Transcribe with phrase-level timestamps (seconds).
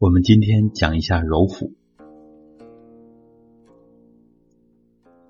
[0.00, 1.72] 我们今天讲一下揉腹。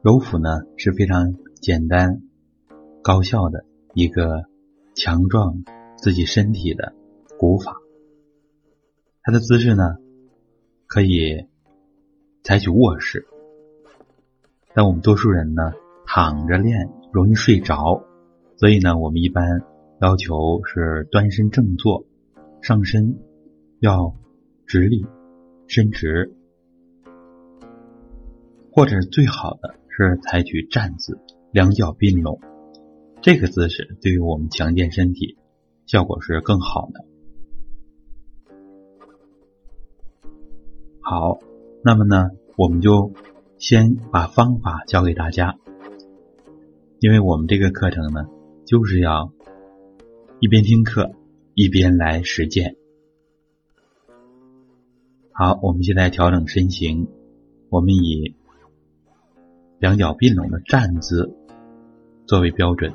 [0.03, 2.21] 揉腹呢是非常简单、
[3.01, 3.65] 高效的
[3.95, 4.45] 一个
[4.95, 5.65] 强壮
[5.97, 6.93] 自己身体的
[7.39, 7.79] 古法。
[9.23, 9.97] 它的姿势呢
[10.87, 11.47] 可以
[12.43, 13.27] 采取卧式，
[14.75, 15.73] 但我们多数人呢
[16.05, 18.05] 躺着练容易睡着，
[18.57, 19.63] 所以呢我们一般
[20.03, 22.05] 要求是端身正坐，
[22.61, 23.19] 上身
[23.81, 24.15] 要。
[24.69, 25.07] 直立，
[25.67, 26.37] 伸直，
[28.71, 31.19] 或者最好的是采取站姿，
[31.53, 32.39] 两脚并拢，
[33.23, 35.39] 这个姿势对于我们强健身体
[35.87, 37.07] 效果是更好的。
[41.01, 41.39] 好，
[41.83, 43.15] 那么呢，我们就
[43.57, 45.57] 先把方法教给大家，
[47.01, 48.29] 因为我们这个课程呢，
[48.67, 49.33] 就是要
[50.41, 51.13] 一边听课
[51.55, 52.77] 一边来实践。
[55.41, 57.07] 好，我们现在调整身形，
[57.69, 58.35] 我们以
[59.79, 61.33] 两脚并拢的站姿
[62.27, 62.93] 作为标准，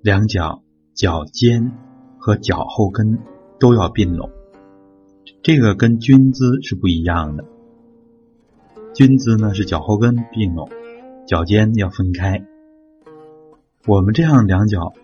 [0.00, 0.62] 两脚
[0.94, 1.72] 脚尖
[2.16, 3.18] 和脚后跟
[3.58, 4.30] 都要并拢，
[5.42, 7.44] 这个跟军姿是不一样的。
[8.94, 10.70] 军姿呢是脚后跟并拢，
[11.26, 12.46] 脚尖要分开。
[13.86, 14.94] 我们这样两脚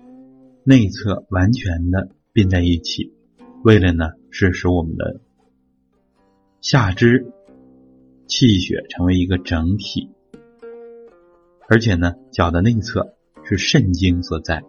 [0.64, 3.12] 内侧完全的并在一起，
[3.62, 4.12] 为了呢。
[4.30, 5.20] 是使我们的
[6.60, 7.32] 下肢
[8.26, 10.10] 气血成为一个整体，
[11.68, 14.64] 而且呢，脚的内侧是肾经所在，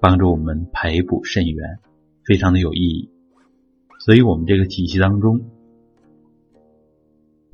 [0.00, 1.78] 帮助我们排补肾源，
[2.24, 3.10] 非常的有意义。
[4.00, 5.50] 所以，我们这个体系当中，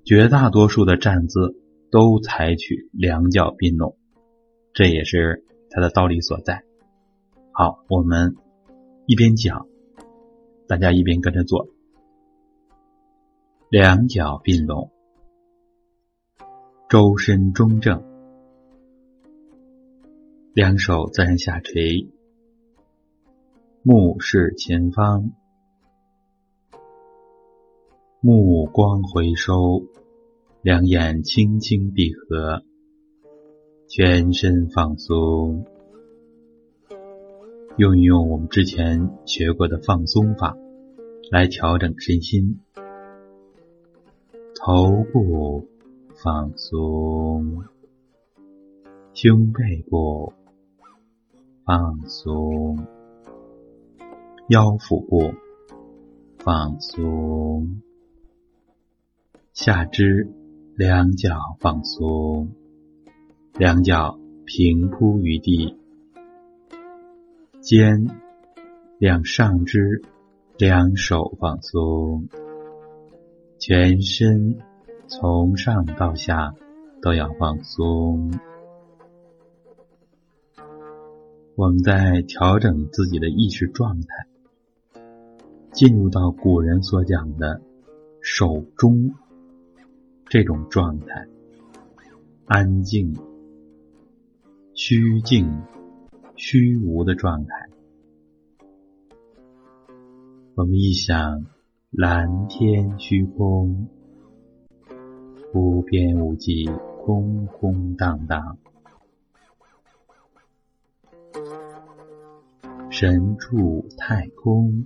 [0.04, 1.56] 绝大多数的站姿
[1.90, 3.96] 都采取两脚并拢，
[4.72, 6.64] 这也是它的道理所在。
[7.52, 8.36] 好，我们
[9.06, 9.71] 一边讲。
[10.72, 11.68] 大家一边跟着做，
[13.68, 14.90] 两脚并拢，
[16.88, 18.02] 周身中正，
[20.54, 22.10] 两手自然下垂，
[23.82, 25.32] 目视前方，
[28.22, 29.82] 目光回收，
[30.62, 32.62] 两眼轻轻闭合，
[33.88, 35.66] 全身放松。
[37.76, 40.56] 用一用我们之前学过的放松法。
[41.32, 42.60] 来调整身心，
[44.54, 45.66] 头部
[46.22, 47.64] 放松，
[49.14, 50.34] 胸背部
[51.64, 52.86] 放松，
[54.48, 55.32] 腰腹部
[56.36, 57.80] 放松，
[59.54, 60.28] 下肢
[60.76, 62.52] 两脚放松，
[63.54, 65.78] 两脚平铺于地。
[67.62, 68.06] 肩、
[68.98, 70.02] 两上肢、
[70.58, 72.28] 两手放松，
[73.58, 74.58] 全身
[75.08, 76.54] 从上到下
[77.00, 78.32] 都要放松。
[81.56, 85.02] 我们在调整自己的意识状态，
[85.72, 87.60] 进入到古人所讲的
[88.20, 89.14] 手中
[90.26, 91.26] 这种状态，
[92.46, 93.16] 安静、
[94.74, 95.62] 虚静。
[96.34, 97.68] 虚无的状态，
[100.54, 101.46] 我们一想，
[101.90, 103.88] 蓝天虚空，
[105.54, 106.66] 无边无际，
[107.02, 108.58] 空空荡荡，
[112.90, 114.84] 神处太空，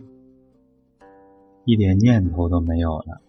[1.65, 3.21] 一点念头都没有了。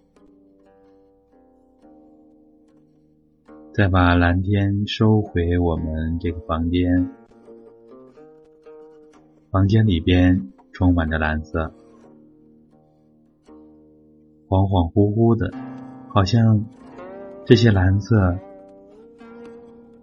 [3.73, 7.11] 再把蓝天收回我们这个房间。
[9.49, 11.73] 房间里边充满着蓝色，
[14.47, 15.51] 恍恍惚惚的，
[16.09, 16.65] 好像
[17.45, 18.39] 这些蓝色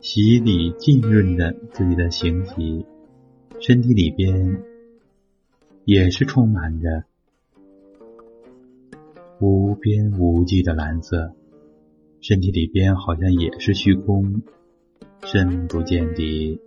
[0.00, 2.84] 洗礼浸润着自己的形体，
[3.58, 4.62] 身体里边
[5.86, 7.04] 也是充满着
[9.40, 11.32] 无边无际的蓝色，
[12.20, 14.42] 身体里边好像也是虚空，
[15.22, 16.60] 深不见底。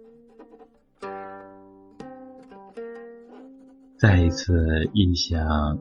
[4.00, 5.80] 再一次一想，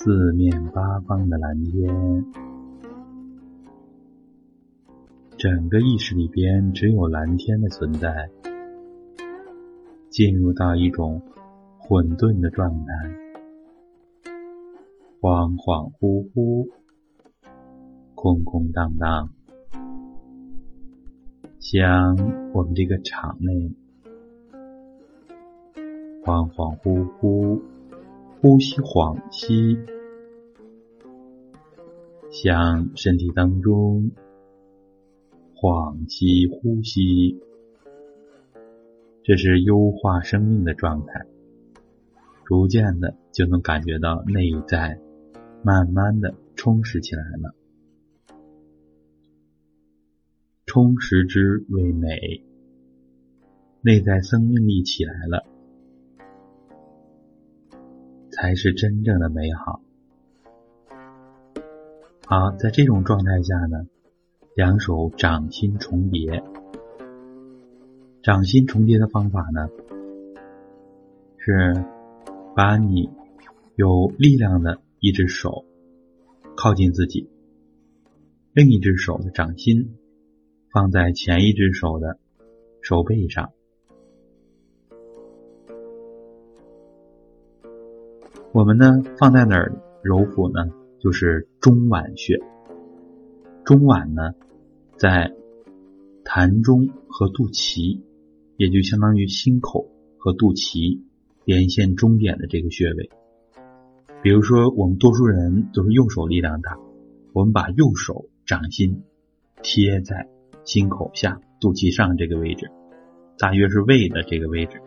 [0.00, 2.24] 四面八方的蓝天，
[5.36, 8.30] 整个意识里边只有蓝天的存在，
[10.08, 11.20] 进入到一种
[11.78, 12.92] 混沌的状态，
[15.20, 16.68] 恍恍惚惚，
[18.14, 19.30] 空空荡荡，
[21.58, 22.14] 像
[22.52, 23.74] 我们这个场内。
[26.22, 27.60] 恍恍惚惚，
[28.40, 29.76] 呼吸恍兮，
[32.30, 34.12] 向身体当中
[35.56, 37.40] 恍兮呼吸，
[39.24, 41.26] 这是优化生命的状态。
[42.44, 45.00] 逐渐的就能感觉到内在
[45.64, 47.56] 慢慢的充实起来了，
[50.64, 52.44] 充实之为美，
[53.80, 55.44] 内在生命力起来了，
[58.40, 59.80] 才是真正的美好。
[62.26, 63.86] 好，在这种状态下呢，
[64.54, 66.42] 两手掌心重叠，
[68.22, 69.68] 掌心重叠的方法呢
[71.38, 71.84] 是。
[72.56, 73.08] 把你
[73.76, 75.64] 有力量的一只手
[76.56, 77.30] 靠近自己，
[78.52, 79.94] 另一只手的掌心
[80.72, 82.18] 放在前一只手的
[82.82, 83.52] 手背上。
[88.52, 89.72] 我们呢放在哪儿
[90.02, 90.70] 揉腹呢？
[90.98, 92.38] 就是中脘穴。
[93.64, 94.34] 中脘呢
[94.96, 95.32] 在
[96.24, 98.00] 膻中和肚脐，
[98.56, 101.00] 也就相当于心口和肚脐。
[101.44, 103.08] 连线中点的这个穴位，
[104.22, 106.76] 比如说我们多数人都是右手力量大，
[107.32, 109.02] 我们把右手掌心
[109.62, 110.28] 贴在
[110.64, 112.70] 心口下肚脐上这个位置，
[113.38, 114.82] 大约是胃的这个位置。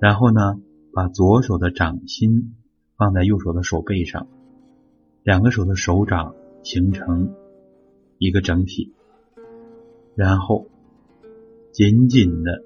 [0.00, 0.58] 然后呢，
[0.94, 2.54] 把左手的掌心
[2.96, 4.28] 放在右手的手背上，
[5.22, 7.34] 两个手的手掌形成
[8.18, 8.94] 一个整体，
[10.14, 10.68] 然后
[11.72, 12.62] 紧紧的。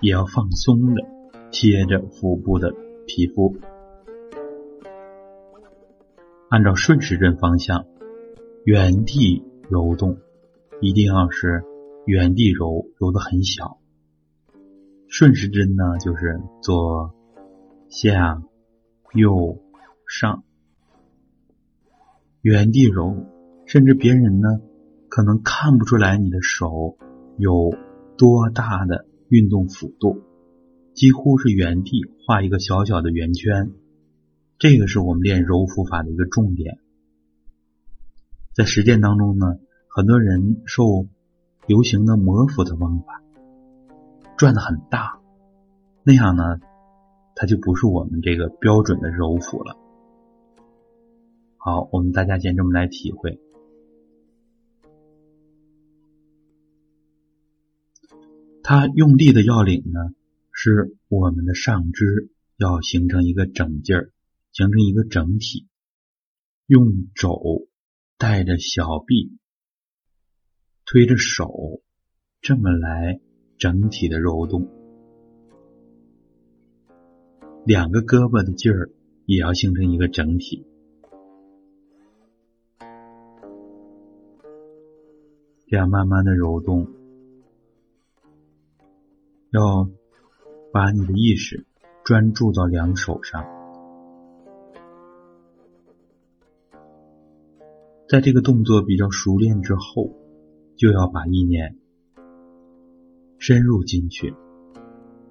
[0.00, 1.02] 也要放松的
[1.50, 2.74] 贴着腹部的
[3.06, 3.56] 皮肤，
[6.50, 7.86] 按照顺时针方向
[8.64, 10.18] 原地揉动，
[10.82, 11.64] 一定要是
[12.04, 13.78] 原地揉，揉的很小。
[15.08, 17.14] 顺时针呢，就是左
[17.88, 18.42] 下
[19.14, 19.62] 右
[20.06, 20.44] 上，
[22.40, 23.26] 原地揉，
[23.66, 24.60] 甚至别人呢
[25.08, 26.96] 可能看不出来你的手
[27.38, 27.74] 有
[28.16, 29.06] 多大的。
[29.30, 30.22] 运动幅度
[30.92, 33.72] 几乎是原地画一个小小的圆圈，
[34.58, 36.78] 这个是我们练揉腹法的一个重点。
[38.54, 39.46] 在实践当中呢，
[39.88, 41.08] 很多人受
[41.66, 43.22] 流行的摩腹的方法
[44.36, 45.18] 转的很大，
[46.04, 46.60] 那样呢，
[47.34, 49.76] 它就不是我们这个标准的揉腹了。
[51.56, 53.40] 好，我们大家先这么来体会。
[58.62, 60.14] 它用力的要领呢，
[60.52, 64.10] 是我们的上肢要形成一个整劲儿，
[64.52, 65.66] 形成一个整体，
[66.66, 67.66] 用肘
[68.16, 69.36] 带着小臂，
[70.86, 71.82] 推着手，
[72.40, 73.20] 这么来
[73.58, 74.68] 整体的揉动，
[77.66, 78.90] 两个胳膊的劲儿
[79.24, 80.66] 也要形成一个整体，
[85.66, 86.86] 这样慢慢的揉动。
[89.50, 89.88] 要
[90.74, 91.64] 把你的意识
[92.04, 93.46] 专注到两手上，
[98.10, 100.10] 在这个动作比较熟练之后，
[100.76, 101.78] 就要把意念
[103.38, 104.34] 深入进去，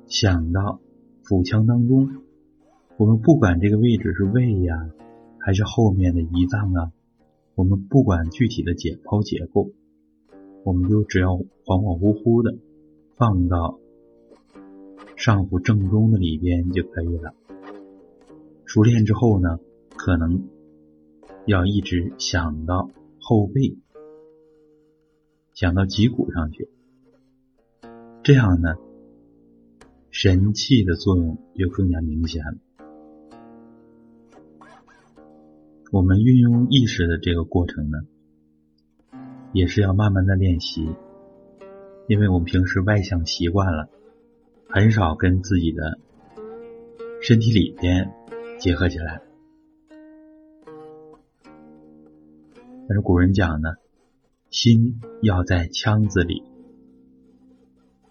[0.07, 0.79] 想到
[1.21, 2.22] 腹腔当中。
[2.97, 4.89] 我们不管这个位置是胃呀，
[5.39, 6.91] 还是后面的胰脏啊，
[7.55, 9.71] 我们不管具体的解剖结构，
[10.63, 12.57] 我们就只要恍恍惚惚的
[13.15, 13.79] 放到。
[15.15, 17.33] 上腹正中的里边就可以了。
[18.65, 19.59] 熟练之后呢，
[19.95, 20.49] 可能
[21.45, 22.89] 要一直想到
[23.19, 23.77] 后背，
[25.53, 26.67] 想到脊骨上去，
[28.23, 28.75] 这样呢，
[30.09, 32.57] 神气的作用就更加明显了。
[35.93, 37.99] 我们运用意识的这个过程呢，
[39.53, 40.89] 也是要慢慢的练习，
[42.07, 43.87] 因为我们平时外向习惯了。
[44.67, 45.99] 很少跟自己的
[47.21, 48.11] 身体里边
[48.57, 49.21] 结合起来，
[52.87, 53.75] 但是古人讲呢，
[54.49, 56.41] 心要在腔子里，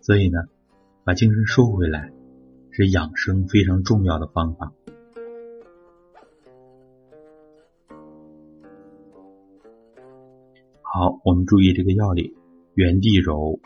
[0.00, 0.38] 所以呢，
[1.02, 2.12] 把精神收回来
[2.70, 4.72] 是养生非常重要的方法。
[10.94, 12.34] 好，我们注意这个要领：
[12.74, 13.58] 原地揉，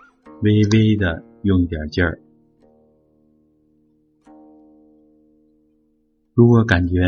[0.43, 2.21] 微微的用一点劲儿。
[6.35, 7.03] 如果感觉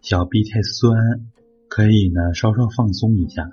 [0.00, 0.96] 小臂太酸，
[1.68, 3.52] 可以呢稍稍放松一下，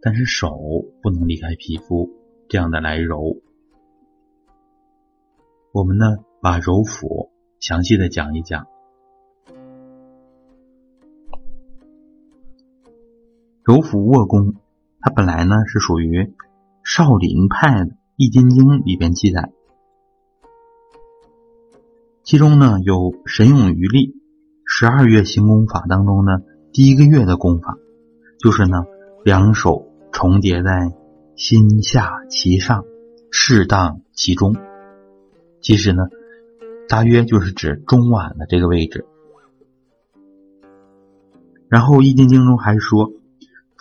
[0.00, 0.56] 但是手
[1.02, 2.08] 不能离开皮肤，
[2.48, 3.42] 这样的来揉。
[5.72, 8.68] 我们呢把揉腹详细的讲一讲。
[13.64, 14.54] 揉腹握功
[15.04, 16.32] 它本来呢是属于
[16.84, 19.50] 少林派的《易筋经》里边记载，
[22.22, 24.14] 其中呢有神勇于力
[24.64, 26.42] 十二月行功法当中呢，
[26.72, 27.76] 第一个月的功法
[28.38, 28.84] 就是呢
[29.24, 30.92] 两手重叠在
[31.34, 32.84] 心下其上，
[33.32, 34.54] 适当其中。
[35.60, 36.04] 其实呢，
[36.88, 39.04] 大约就是指中脘的这个位置。
[41.68, 43.10] 然后《易筋经》中还说。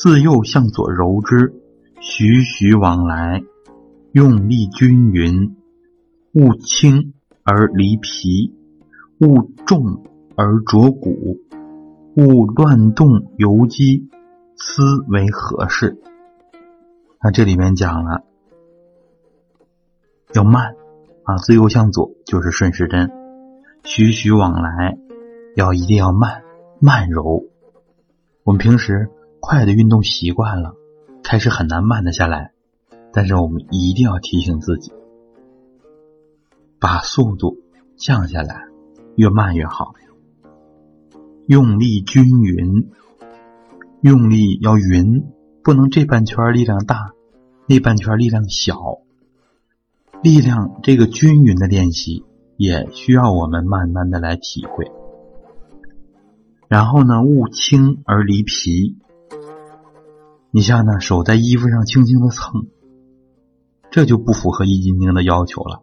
[0.03, 1.53] 自右向左揉之，
[1.99, 3.43] 徐徐往来，
[4.13, 5.55] 用力均匀，
[6.33, 8.51] 勿轻而离皮，
[9.19, 10.03] 勿重
[10.35, 11.41] 而着骨，
[12.15, 14.09] 勿乱动游肌，
[14.55, 16.01] 思为合适。
[17.21, 18.23] 那这里面讲了，
[20.33, 20.73] 要慢
[21.25, 23.11] 啊，自右向左就是顺时针，
[23.83, 24.97] 徐徐往来，
[25.55, 26.41] 要一定要慢
[26.79, 27.43] 慢揉。
[28.43, 29.11] 我们平时。
[29.41, 30.75] 快的运动习惯了，
[31.23, 32.53] 开始很难慢得下来。
[33.11, 34.93] 但是我们一定要提醒自己，
[36.79, 37.57] 把速度
[37.97, 38.67] 降下来，
[39.15, 39.93] 越慢越好。
[41.47, 42.91] 用力均匀，
[44.01, 45.25] 用力要匀，
[45.63, 47.11] 不能这半圈力量大，
[47.67, 48.99] 那半圈力量小。
[50.21, 52.23] 力量这个均匀的练习，
[52.55, 54.89] 也需要我们慢慢的来体会。
[56.69, 58.97] 然后呢，勿轻而离皮。
[60.53, 62.67] 你像呢，手在衣服上轻轻的蹭，
[63.89, 65.81] 这就不符合易筋经的要求了。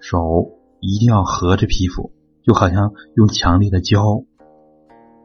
[0.00, 4.24] 手一定要合着皮肤，就好像用强力的胶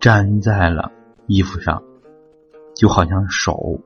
[0.02, 0.92] 粘在了
[1.26, 1.84] 衣服上，
[2.76, 3.80] 就好像手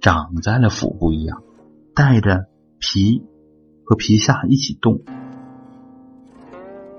[0.00, 1.44] 长在了腹部一样，
[1.94, 2.46] 带着
[2.80, 3.22] 皮
[3.84, 5.02] 和皮下一起动。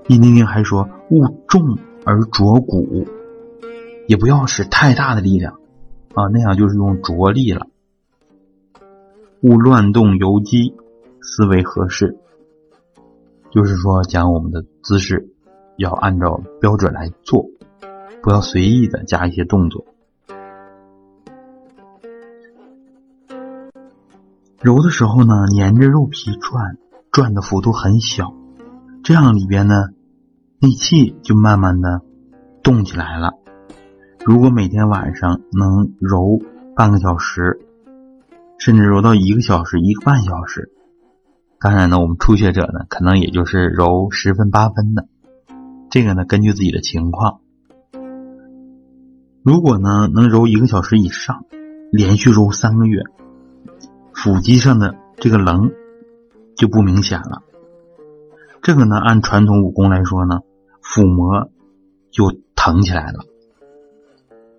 [0.08, 1.76] 易筋经还说，勿重
[2.06, 3.06] 而着骨，
[4.08, 5.60] 也不要使太大的力量。
[6.16, 7.66] 啊，那样就是用着力了。
[9.42, 10.74] 勿乱动游肌，
[11.20, 12.16] 思维合适。
[13.50, 15.28] 就是说，讲我们的姿势
[15.76, 17.50] 要按照标准来做，
[18.22, 19.84] 不要随意的加一些动作。
[24.62, 26.78] 揉的时候呢，沿着肉皮转，
[27.12, 28.32] 转的幅度很小，
[29.04, 29.90] 这样里边呢，
[30.60, 32.00] 内气就慢慢的
[32.62, 33.34] 动起来了。
[34.26, 36.40] 如果每天晚上能揉
[36.74, 37.60] 半个小时，
[38.58, 40.72] 甚至揉到一个小时、一个半小时，
[41.60, 45.06] 当然呢，我们初学者呢，可能也就是揉十分八分的。
[45.90, 47.38] 这个呢，根据自己的情况。
[49.44, 51.44] 如果呢能揉一个小时以上，
[51.92, 53.02] 连续揉三个月，
[54.12, 55.70] 腹肌上的这个棱
[56.56, 57.44] 就不明显了。
[58.60, 60.40] 这个呢，按传统武功来说呢，
[60.82, 61.48] 腹膜
[62.10, 63.24] 就疼起来了。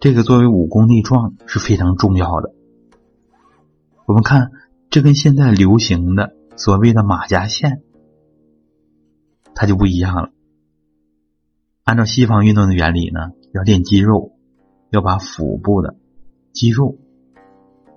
[0.07, 2.53] 这个作为武功内壮是非常重要的。
[4.05, 4.51] 我们看，
[4.89, 7.81] 这跟现在流行的所谓的马甲线，
[9.53, 10.29] 它就不一样了。
[11.83, 14.31] 按照西方运动的原理呢，要练肌肉，
[14.91, 15.97] 要把腹部的
[16.53, 16.95] 肌肉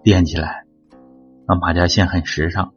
[0.02, 0.64] 练起来。
[1.46, 2.72] 啊，马甲线很时尚，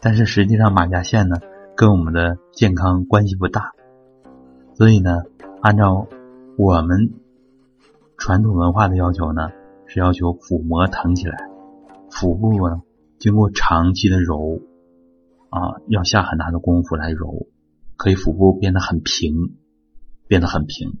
[0.00, 1.36] 但是实际上马甲线呢，
[1.76, 3.70] 跟我们的健康关系不大。
[4.74, 5.22] 所以呢，
[5.60, 6.08] 按照
[6.58, 7.12] 我们。
[8.22, 9.50] 传统文化的要求呢，
[9.84, 11.50] 是要求腹膜腾起来，
[12.08, 12.80] 腹部呢
[13.18, 14.60] 经过长期的揉，
[15.50, 17.48] 啊，要下很大的功夫来揉，
[17.96, 19.56] 可以腹部变得很平，
[20.28, 21.00] 变得很平。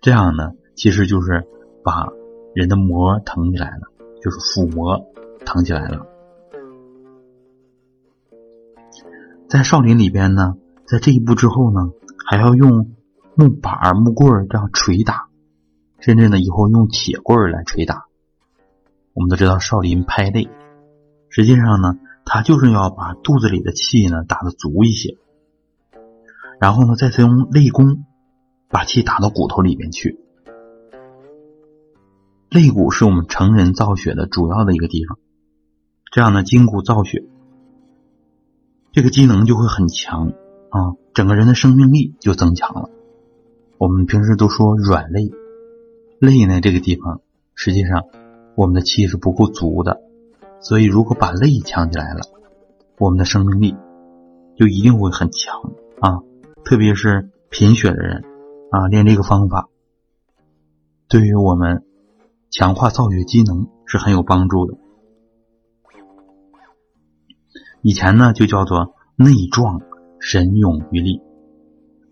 [0.00, 1.46] 这样呢，其实就是
[1.84, 2.08] 把
[2.52, 3.82] 人的膜腾起来了，
[4.20, 5.06] 就是腹膜
[5.44, 6.08] 腾起来了。
[9.48, 10.56] 在少林里边呢，
[10.88, 11.92] 在这一步之后呢，
[12.28, 12.96] 还要用
[13.36, 15.25] 木板、木棍这样捶打。
[16.06, 18.04] 甚至呢，以后用铁棍来捶打。
[19.12, 20.48] 我们都知道少林拍肋，
[21.28, 25.16] 实际上呢，他就是要把肚子里的气呢打得足一些，
[26.60, 28.04] 然后呢，再次用肋功
[28.68, 30.20] 把气打到骨头里面去。
[32.50, 35.18] 肋骨是我们成人造血的主要的一个地方，
[36.12, 37.24] 这样呢，筋骨造血，
[38.92, 40.28] 这个机能就会很强
[40.70, 42.90] 啊，整个人的生命力就增强了。
[43.78, 45.32] 我们平时都说软肋。
[46.18, 47.20] 肋呢，这个地方
[47.54, 48.06] 实际上
[48.56, 50.00] 我们的气是不够足的，
[50.60, 52.20] 所以如果把肋强起来了，
[52.98, 53.76] 我们的生命力
[54.56, 56.22] 就一定会很强啊！
[56.64, 58.24] 特别是贫血的人
[58.70, 59.68] 啊，练这个方法
[61.08, 61.84] 对于我们
[62.50, 64.78] 强化造血机能是很有帮助的。
[67.82, 69.82] 以前呢，就叫做内壮
[70.18, 71.20] 神勇于力，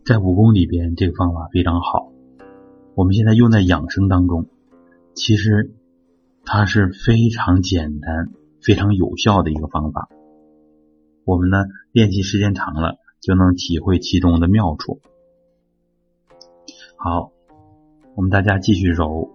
[0.04, 2.13] 在武功里边，这个方法非常好。
[2.97, 4.47] 我们现在用在养生当中，
[5.15, 5.75] 其实
[6.45, 8.31] 它是非常简单、
[8.63, 10.09] 非常有效的一个方法。
[11.25, 15.01] 我们呢练习时间长了，就能体会其中的妙处。
[16.97, 17.33] 好，
[18.15, 19.31] 我们大家继续揉，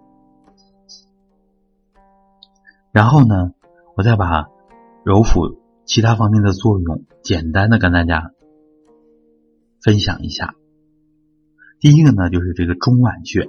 [2.92, 3.52] 然后呢，
[3.96, 4.48] 我再把
[5.04, 8.32] 揉腹其他方面的作用简单的跟大家
[9.82, 10.54] 分享一下。
[11.80, 13.48] 第一个呢，就是这个中脘穴，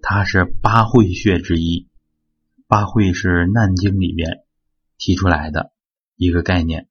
[0.00, 1.86] 它是八会穴之一。
[2.66, 4.44] 八会是《难经》里边
[4.96, 5.70] 提出来的
[6.16, 6.88] 一个概念，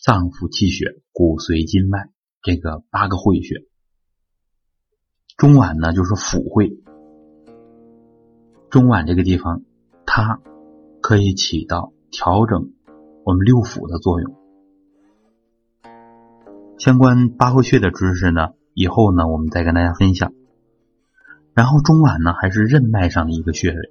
[0.00, 2.10] 脏腑气血、骨髓筋脉
[2.42, 3.64] 这个八个会穴。
[5.36, 6.80] 中脘呢，就是腑会。
[8.70, 9.64] 中脘这个地方，
[10.06, 10.40] 它
[11.00, 12.70] 可以起到调整
[13.24, 14.36] 我们六腑的作用。
[16.78, 18.50] 相关八会穴的知识呢？
[18.74, 20.32] 以后呢，我们再跟大家分享。
[21.52, 23.90] 然后中脘呢，还是任脉上的一个穴位，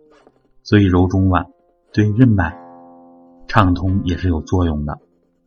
[0.64, 1.52] 所以揉中脘
[1.92, 2.58] 对任脉
[3.48, 5.00] 畅通也是有作用的。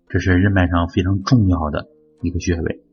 [0.08, 1.88] 这是任脉上非常重要的
[2.20, 2.84] 一个穴位。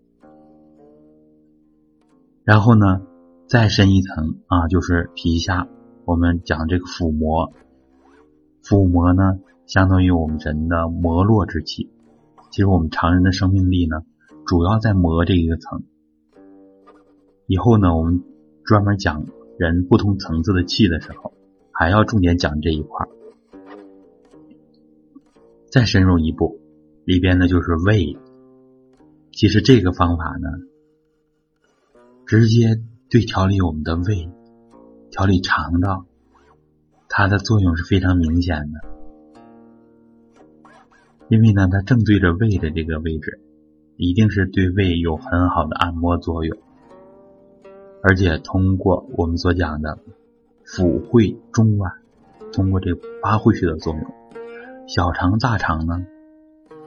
[2.45, 3.01] 然后呢，
[3.45, 5.67] 再深一层啊，就是皮下，
[6.05, 7.51] 我们讲这个腹膜。
[8.63, 11.91] 腹膜呢，相当于我们人的膜络之气。
[12.51, 13.97] 其实我们常人的生命力呢，
[14.45, 15.83] 主要在膜这一个层。
[17.49, 18.23] 以后呢，我们
[18.63, 19.25] 专门讲
[19.57, 21.33] 人不同层次的气的时候，
[21.71, 23.07] 还要重点讲这一块
[25.71, 26.59] 再深入一步，
[27.05, 28.15] 里边呢就是胃。
[29.31, 30.47] 其实这个方法呢，
[32.27, 32.79] 直接
[33.09, 34.29] 对调理我们的胃、
[35.09, 36.05] 调理肠道，
[37.07, 38.79] 它的作用是非常明显的。
[41.29, 43.39] 因为呢，它正对着胃的这个位置，
[43.97, 46.55] 一定是对胃有很好的按摩作用。
[48.01, 49.99] 而且通过我们所讲的
[50.65, 51.91] 腑会中脘，
[52.53, 54.03] 通过这八会穴的作用，
[54.87, 56.05] 小肠、大肠呢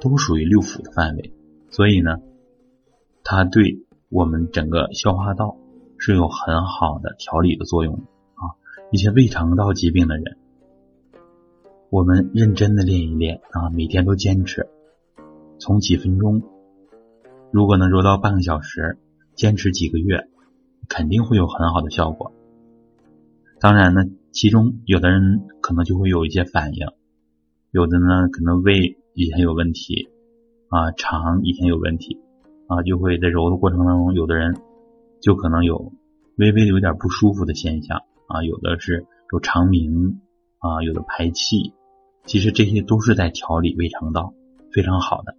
[0.00, 1.32] 都属于六腑的范围，
[1.70, 2.20] 所以呢，
[3.24, 5.56] 它对我们整个消化道
[5.98, 7.94] 是有很好的调理的作用
[8.34, 8.56] 啊。
[8.90, 10.38] 一些胃肠道疾病的人，
[11.90, 14.68] 我们认真的练一练啊，每天都坚持，
[15.58, 16.42] 从几分钟，
[17.50, 18.98] 如果能揉到半个小时，
[19.34, 20.28] 坚持几个月。
[20.94, 22.34] 肯定会有很好的效果。
[23.60, 26.86] 当然呢，其中有的人可能就会有一些反应，
[27.70, 30.10] 有的呢可能胃以前有问题
[30.68, 32.20] 啊，肠以前有问题
[32.66, 34.54] 啊，就会在揉的过程当中，有的人
[35.22, 35.92] 就可能有
[36.36, 40.20] 微微的有点不舒服的现象啊，有的是有肠鸣
[40.58, 41.72] 啊，有的排气，
[42.26, 44.34] 其实这些都是在调理胃肠道，
[44.70, 45.36] 非常好的。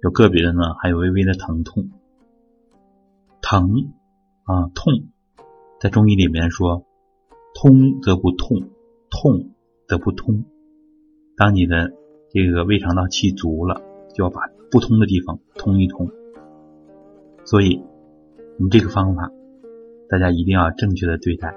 [0.00, 1.90] 有个别的呢，还有微微的疼痛，
[3.40, 3.92] 疼。
[4.44, 5.08] 啊，痛，
[5.80, 6.84] 在中医里面说，
[7.54, 8.70] 通则不痛，
[9.08, 9.50] 痛
[9.86, 10.44] 则不通。
[11.36, 11.92] 当你的
[12.30, 13.80] 这个胃肠道气足了，
[14.14, 16.10] 就要把不通的地方通一通。
[17.44, 17.82] 所以，
[18.58, 19.30] 你这个方法，
[20.08, 21.54] 大家一定要正确的对待。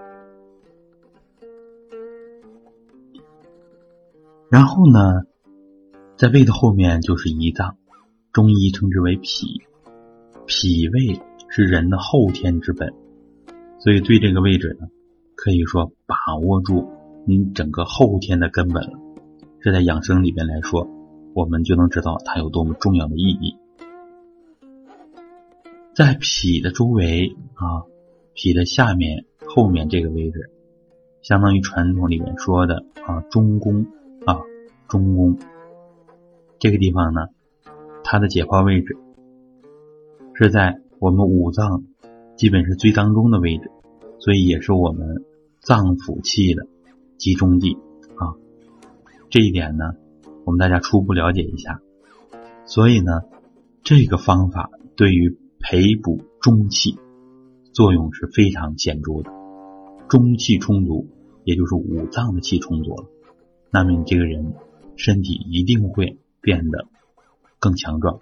[4.52, 5.24] 然后呢，
[6.18, 7.78] 在胃的后面就是胰脏，
[8.32, 9.64] 中医称之为脾，
[10.46, 11.20] 脾胃。
[11.58, 12.94] 是人的后天之本，
[13.80, 14.90] 所以对这个位置呢，
[15.36, 16.92] 可以说把握住
[17.26, 19.00] 您整个后天的根本了。
[19.62, 20.86] 这在养生里边来说，
[21.34, 23.56] 我们就能知道它有多么重要的意义。
[25.94, 27.88] 在脾的周围啊，
[28.34, 30.50] 脾的下面、后面这个位置，
[31.22, 33.86] 相当于传统里面说的啊中宫
[34.26, 34.42] 啊
[34.90, 35.38] 中宫
[36.60, 37.28] 这个地方呢，
[38.04, 38.98] 它的解剖位置
[40.34, 40.82] 是在。
[41.00, 41.84] 我们五脏
[42.36, 43.72] 基本是最当中的位置，
[44.20, 45.26] 所以也是我们
[45.62, 46.68] 脏腑气的
[47.18, 47.78] 集中地
[48.16, 48.36] 啊。
[49.30, 49.96] 这一点呢，
[50.46, 51.82] 我们大家初步了解一下。
[52.66, 53.22] 所以呢，
[53.84, 56.98] 这个方法对于培补中气
[57.74, 59.32] 作用是非常显著的。
[60.08, 61.08] 中气充足，
[61.44, 63.06] 也就是五脏的气充足了，
[63.72, 64.54] 那么你这个人
[64.96, 66.88] 身体一定会变得
[67.60, 68.20] 更强壮。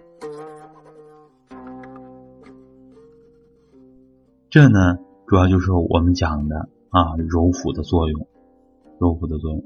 [4.54, 8.28] 这呢，主要就是我们讲的啊，揉腹的作用，
[9.00, 9.64] 揉腹的作用。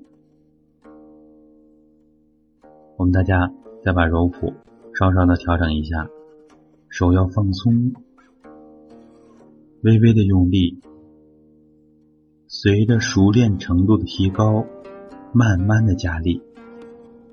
[2.96, 3.53] 我们大家
[3.85, 4.55] 再把揉腹
[4.94, 6.09] 稍稍的调整一下，
[6.88, 7.92] 手要放松，
[9.83, 10.81] 微微的用力，
[12.46, 14.64] 随着熟练程度的提高，
[15.35, 16.40] 慢慢的加力，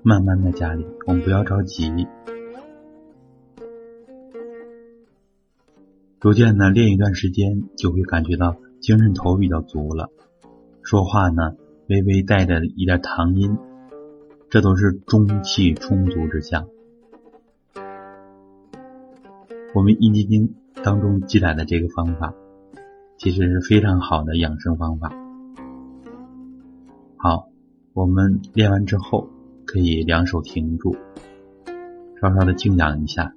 [0.04, 1.90] 慢慢的加力，我们不要着急。
[6.26, 10.10] 逐渐呢，练一段时间就会感觉到精神头比较足了，
[10.82, 11.56] 说话呢
[11.88, 13.56] 微微带着一点唐音，
[14.50, 16.68] 这都是中气充足之象。
[19.76, 22.34] 我们易筋经当中记载的这个方法，
[23.20, 25.14] 其实是非常好的养生方法。
[27.18, 27.50] 好，
[27.94, 29.30] 我们练完之后
[29.68, 30.98] 可以两手停住，
[32.20, 33.36] 稍稍的静养一下。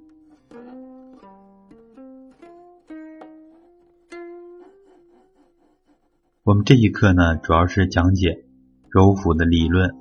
[6.49, 8.43] 我们这一课呢，主要是讲解
[8.89, 9.91] 揉腹的理论、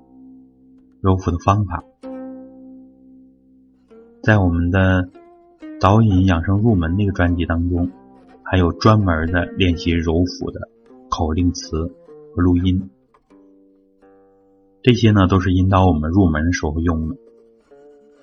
[1.03, 1.85] 揉腹的方法，
[4.23, 5.11] 在我们的。
[5.79, 7.91] 导引养生入门那个专辑当中，
[8.43, 10.59] 还有专门的练习揉腹的
[11.09, 11.95] 口令词
[12.35, 12.91] 和录音，
[14.83, 17.17] 这些呢都是引导我们入门时候用的。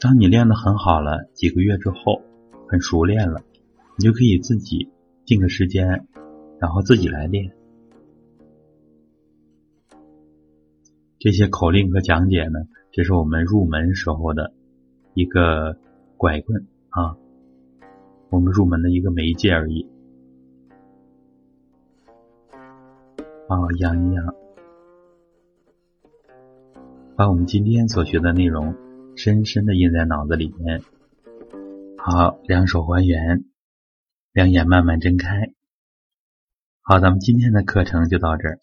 [0.01, 2.23] 当你练得很好了，几个月之后
[2.67, 3.41] 很熟练了，
[3.97, 4.89] 你就可以自己
[5.25, 6.07] 定个时间，
[6.59, 7.53] 然后自己来练。
[11.25, 12.59] 这些口令和讲解呢，
[12.91, 14.53] 这是我们入门时候的
[15.15, 15.75] 一个
[16.17, 17.17] 拐棍啊。
[18.29, 19.89] 我们入门的一个媒介而已。
[23.49, 24.35] 好，养一养，
[27.15, 28.75] 把我们今天所学的内容
[29.15, 30.83] 深深的印在脑子里面。
[31.97, 33.45] 好，两手还原，
[34.31, 35.51] 两眼慢慢睁开。
[36.83, 38.59] 好，咱们今天的课程就到这儿。